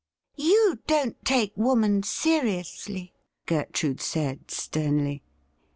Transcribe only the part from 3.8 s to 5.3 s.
said sternly.